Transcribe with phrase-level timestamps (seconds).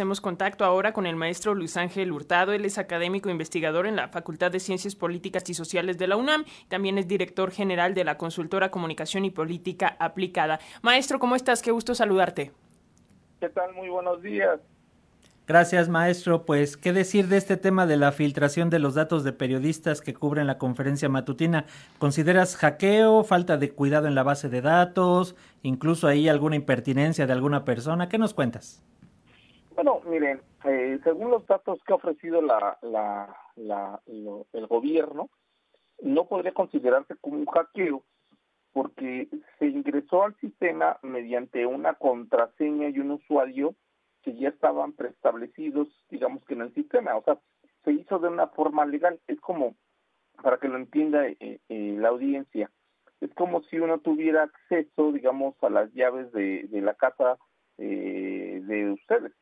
[0.00, 2.54] hacemos contacto ahora con el maestro Luis Ángel Hurtado.
[2.54, 6.16] Él es académico e investigador en la Facultad de Ciencias Políticas y Sociales de la
[6.16, 6.46] UNAM.
[6.68, 10.58] También es director general de la consultora Comunicación y Política Aplicada.
[10.80, 11.60] Maestro, ¿cómo estás?
[11.60, 12.50] Qué gusto saludarte.
[13.40, 13.74] ¿Qué tal?
[13.74, 14.58] Muy buenos días.
[15.46, 16.46] Gracias, maestro.
[16.46, 20.14] Pues, ¿qué decir de este tema de la filtración de los datos de periodistas que
[20.14, 21.66] cubren la conferencia matutina?
[21.98, 27.34] ¿Consideras hackeo, falta de cuidado en la base de datos, incluso ahí alguna impertinencia de
[27.34, 28.08] alguna persona?
[28.08, 28.82] ¿Qué nos cuentas?
[29.82, 34.02] Bueno, miren, eh, según los datos que ha ofrecido la, la,
[34.52, 35.30] el gobierno,
[36.02, 38.04] no podría considerarse como un hackeo
[38.74, 43.74] porque se ingresó al sistema mediante una contraseña y un usuario
[44.20, 47.38] que ya estaban preestablecidos, digamos que en el sistema, o sea,
[47.82, 49.76] se hizo de una forma legal, es como,
[50.42, 52.70] para que lo entienda eh, eh, la audiencia,
[53.22, 57.38] es como si uno tuviera acceso, digamos, a las llaves de, de la casa
[57.78, 59.32] eh, de ustedes.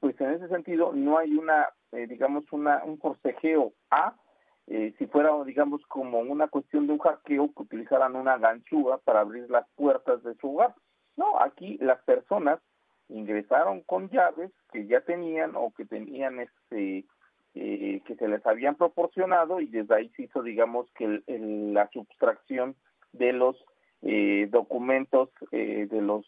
[0.00, 4.16] Pues en ese sentido no hay una, digamos, una un forcejeo a,
[4.66, 9.48] si fuera, digamos, como una cuestión de un hackeo que utilizaran una ganchúa para abrir
[9.50, 10.74] las puertas de su hogar.
[11.16, 12.60] No, aquí las personas
[13.08, 17.04] ingresaron con llaves que ya tenían o que tenían este
[17.54, 22.74] eh, que se les habían proporcionado y desde ahí se hizo digamos que la sustracción
[23.12, 23.56] de los
[24.02, 26.26] eh, documentos eh, de los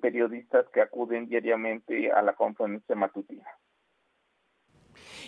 [0.00, 3.46] periodistas que acuden diariamente a la conferencia matutina.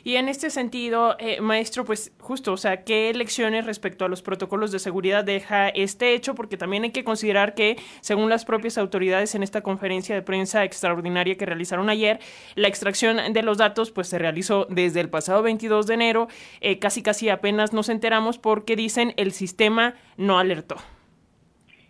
[0.05, 4.23] Y en este sentido, eh, maestro, pues justo, o sea, ¿qué lecciones respecto a los
[4.23, 6.35] protocolos de seguridad deja este hecho?
[6.35, 10.65] Porque también hay que considerar que, según las propias autoridades en esta conferencia de prensa
[10.65, 12.21] extraordinaria que realizaron ayer,
[12.55, 16.29] la extracción de los datos pues se realizó desde el pasado 22 de enero,
[16.61, 20.77] eh, casi casi apenas nos enteramos porque dicen el sistema no alertó.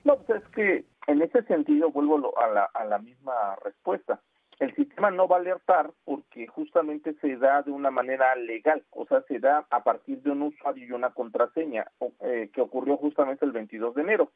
[0.05, 4.21] No, pues es que en ese sentido vuelvo a la, misma respuesta
[4.61, 9.07] el sistema no va a alertar porque justamente se da de una manera legal, o
[9.07, 11.87] sea, se da a partir de un usuario y una contraseña
[12.21, 14.33] eh, que ocurrió justamente el 22 de enero.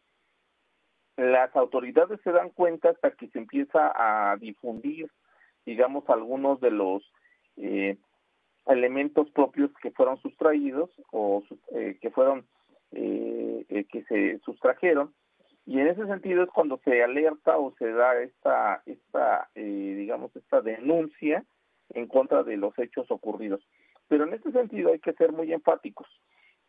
[1.16, 5.10] Las autoridades se dan cuenta hasta que se empieza a difundir,
[5.66, 7.02] digamos, algunos de los
[7.56, 7.98] eh,
[8.66, 11.42] elementos propios que fueron sustraídos o
[11.74, 12.46] eh, que fueron
[12.92, 15.14] que se sustrajeron
[15.64, 20.34] y en ese sentido es cuando se alerta o se da esta, esta eh, digamos,
[20.34, 21.44] esta denuncia
[21.90, 23.60] en contra de los hechos ocurridos.
[24.08, 26.08] Pero en este sentido hay que ser muy enfáticos.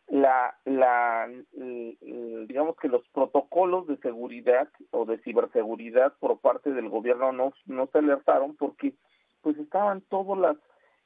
[0.06, 7.32] La, la, digamos que los protocolos de seguridad o de ciberseguridad por parte del gobierno
[7.32, 8.92] no, no se alertaron porque
[9.40, 10.56] pues estaban todas las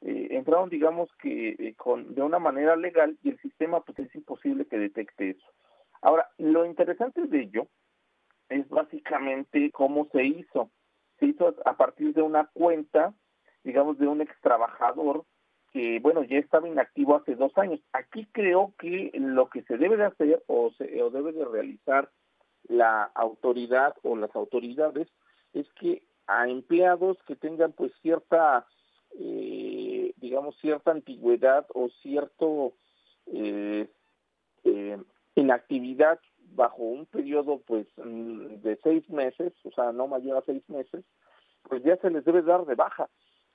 [0.00, 4.12] eh, entraron digamos que eh, con de una manera legal y el sistema pues es
[4.16, 5.46] imposible que detecte eso
[6.02, 7.66] Ahora, lo interesante de ello
[8.48, 10.70] es básicamente cómo se hizo.
[11.18, 13.14] Se hizo a partir de una cuenta,
[13.64, 15.24] digamos, de un ex trabajador
[15.72, 17.80] que, bueno, ya estaba inactivo hace dos años.
[17.92, 22.10] Aquí creo que lo que se debe de hacer o, se, o debe de realizar
[22.68, 25.08] la autoridad o las autoridades
[25.52, 28.66] es que a empleados que tengan pues cierta,
[29.18, 32.74] eh, digamos, cierta antigüedad o cierto
[33.26, 33.90] eh,
[35.40, 36.18] inactividad
[36.54, 41.04] bajo un periodo pues mm, de seis meses, o sea, no mayor a seis meses,
[41.62, 43.08] pues ya se les debe dar de baja.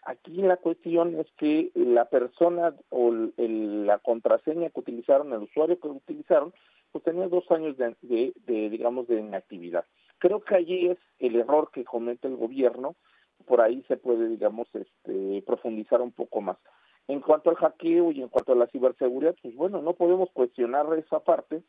[0.06, 5.88] Aquí la cuestión es que la persona o la contraseña que utilizaron, el usuario que
[5.88, 6.54] utilizaron,
[6.92, 9.86] pues tenía dos años de, de, digamos, de inactividad.
[10.20, 12.96] Creo que allí es el error que comete el gobierno,
[13.46, 16.58] por ahí se puede, digamos, este, profundizar un poco más.
[17.08, 20.86] En cuanto al hackeo y en cuanto a la ciberseguridad, pues bueno, no podemos cuestionar
[20.98, 21.64] esa parte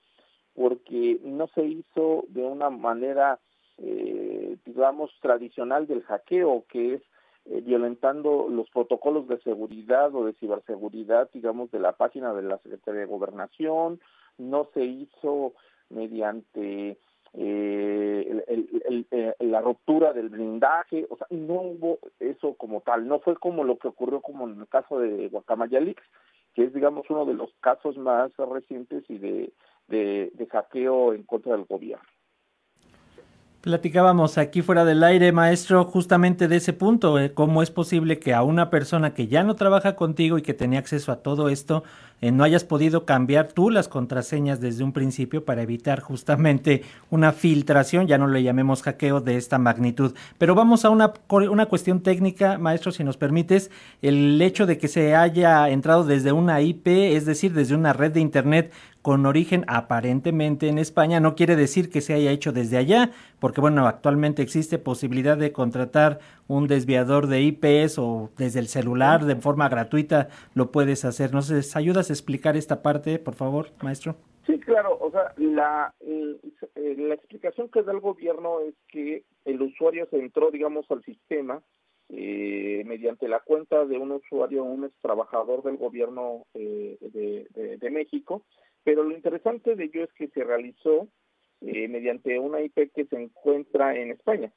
[0.54, 3.40] porque no se hizo de una manera,
[3.78, 7.02] eh, digamos, tradicional del hackeo, que es
[7.46, 12.58] eh, violentando los protocolos de seguridad o de ciberseguridad, digamos, de la página de la
[12.58, 14.00] Secretaría de Gobernación,
[14.38, 15.52] no se hizo
[15.90, 16.98] mediante
[17.36, 19.06] eh, el,
[19.40, 23.78] la ruptura del blindaje, o sea, no hubo eso como tal, no fue como lo
[23.78, 26.02] que ocurrió como en el caso de Guacamayalix,
[26.54, 29.52] que es, digamos, uno de los casos más recientes y de,
[29.88, 32.08] de, de hackeo en contra del gobierno.
[33.64, 38.34] Platicábamos aquí fuera del aire, maestro, justamente de ese punto, eh, cómo es posible que
[38.34, 41.82] a una persona que ya no trabaja contigo y que tenía acceso a todo esto,
[42.20, 47.32] eh, no hayas podido cambiar tú las contraseñas desde un principio para evitar justamente una
[47.32, 50.14] filtración, ya no le llamemos hackeo de esta magnitud.
[50.36, 53.70] Pero vamos a una, una cuestión técnica, maestro, si nos permites,
[54.02, 58.12] el hecho de que se haya entrado desde una IP, es decir, desde una red
[58.12, 58.72] de Internet,
[59.04, 61.20] con origen aparentemente en España.
[61.20, 65.52] No quiere decir que se haya hecho desde allá, porque bueno, actualmente existe posibilidad de
[65.52, 71.34] contratar un desviador de IPs o desde el celular de forma gratuita lo puedes hacer.
[71.34, 74.16] ¿Nos ayudas a explicar esta parte, por favor, maestro?
[74.46, 74.96] Sí, claro.
[74.98, 76.38] O sea, la, eh,
[76.96, 81.60] la explicación que da el gobierno es que el usuario se entró, digamos, al sistema
[82.10, 88.42] eh, mediante la cuenta de un usuario, un ex trabajador del gobierno eh, de, México,
[88.84, 91.08] pero lo interesante de ello es que se realizó
[91.60, 94.52] eh, mediante una IP que se encuentra en España.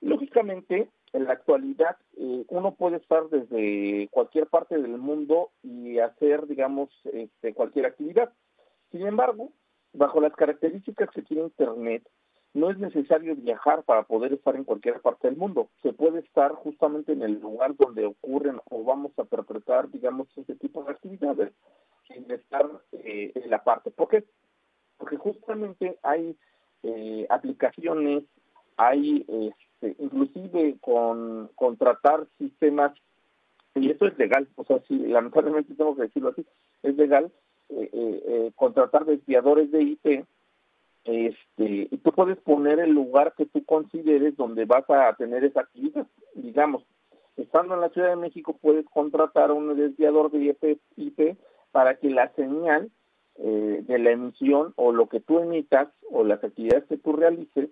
[0.00, 6.90] Lógicamente, en la actualidad, uno puede estar desde cualquier parte del mundo y hacer, digamos,
[7.12, 8.32] este, cualquier actividad.
[8.90, 9.52] Sin embargo,
[9.92, 12.06] bajo las características que tiene Internet,
[12.54, 15.68] no es necesario viajar para poder estar en cualquier parte del mundo.
[15.82, 20.54] Se puede estar justamente en el lugar donde ocurren o vamos a perpetrar, digamos, ese
[20.56, 21.52] tipo de actividades
[22.08, 23.90] sin estar eh, en la parte.
[23.90, 24.24] ¿Por qué?
[24.96, 26.36] Porque justamente hay
[26.82, 28.24] eh, aplicaciones,
[28.76, 32.92] hay este, inclusive con contratar sistemas,
[33.74, 36.46] y eso es legal, o sea, sí, lamentablemente tengo que decirlo así,
[36.82, 37.30] es legal
[37.68, 40.24] eh, contratar desviadores de IP
[41.06, 45.60] este, y tú puedes poner el lugar que tú consideres donde vas a tener esa
[45.60, 46.04] actividad.
[46.34, 46.84] Digamos,
[47.36, 50.56] estando en la Ciudad de México puedes contratar un desviador de
[50.96, 51.38] IP
[51.76, 52.90] para que la señal
[53.34, 57.68] eh, de la emisión o lo que tú emitas o las actividades que tú realices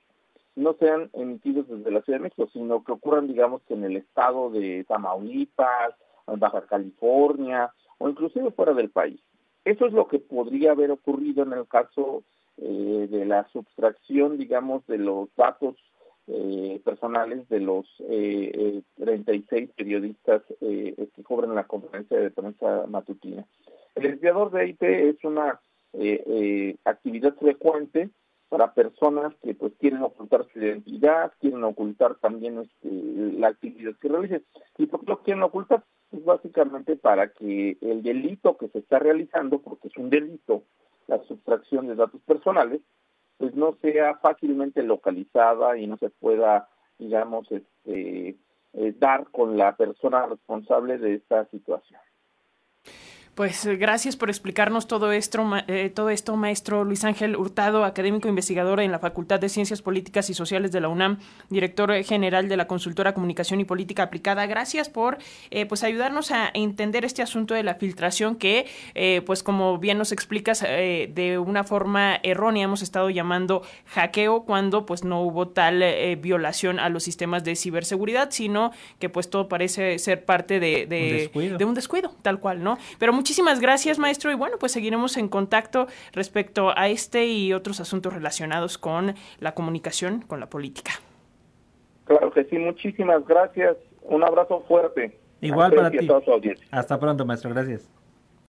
[0.56, 4.50] no sean emitidos desde la Ciudad de México, sino que ocurran, digamos, en el estado
[4.50, 5.94] de Tamaulipas,
[6.26, 9.22] en Baja California o inclusive fuera del país.
[9.64, 12.24] Eso es lo que podría haber ocurrido en el caso
[12.58, 15.76] eh, de la subtracción, digamos, de los datos
[16.26, 23.46] eh, personales de los eh, 36 periodistas eh, que cobran la conferencia de prensa matutina.
[23.94, 25.60] El desviador de IP es una
[26.84, 28.10] actividad frecuente
[28.48, 32.88] para personas que pues quieren ocultar su identidad, quieren ocultar también este,
[33.38, 34.44] la actividad que realicen.
[34.78, 35.84] ¿Y por qué lo quieren ocultar?
[36.12, 40.62] Es básicamente para que el delito que se está realizando, porque es un delito,
[41.06, 42.80] la sustracción de datos personales,
[43.38, 46.68] pues no sea fácilmente localizada y no se pueda,
[46.98, 48.36] digamos, este,
[48.74, 52.00] eh, dar con la persona responsable de esta situación.
[53.34, 58.28] Pues eh, gracias por explicarnos todo esto, eh, todo esto, maestro Luis Ángel Hurtado, académico
[58.28, 61.18] investigador en la Facultad de Ciencias Políticas y Sociales de la UNAM,
[61.50, 64.46] director general de la consultora Comunicación y Política Aplicada.
[64.46, 65.18] Gracias por
[65.50, 68.66] eh, pues ayudarnos a entender este asunto de la filtración que,
[69.26, 75.02] pues como bien nos explicas, de una forma errónea hemos estado llamando hackeo cuando pues
[75.04, 75.82] no hubo tal
[76.20, 81.30] violación a los sistemas de ciberseguridad, sino que pues todo parece ser parte de, de,
[81.34, 82.78] un, de un descuido, tal cual, ¿no?
[82.98, 84.30] Pero muchísimas gracias, maestro.
[84.30, 89.54] Y bueno, pues seguiremos en contacto respecto a este y otros asuntos relacionados con la
[89.54, 90.92] comunicación, con la política.
[92.04, 93.78] Claro que sí, muchísimas gracias.
[94.02, 95.18] Un abrazo fuerte.
[95.40, 96.06] Igual para ti.
[96.70, 97.48] Hasta pronto, maestro.
[97.48, 97.90] Gracias.